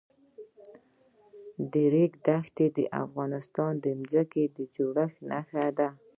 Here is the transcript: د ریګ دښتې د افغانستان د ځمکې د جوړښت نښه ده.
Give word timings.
د 1.71 1.73
ریګ 1.93 2.13
دښتې 2.27 2.67
د 2.77 2.79
افغانستان 3.03 3.73
د 3.83 3.85
ځمکې 4.11 4.43
د 4.55 4.57
جوړښت 4.75 5.17
نښه 5.29 5.65
ده. 5.77 5.87